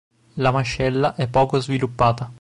La 0.37 0.49
mascella 0.49 1.13
è 1.13 1.27
poco 1.27 1.59
sviluppata. 1.59 2.27